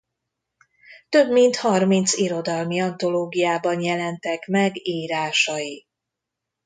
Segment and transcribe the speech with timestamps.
[1.09, 5.87] Több mint harminc irodalmi antológiában jelentek meg írásai.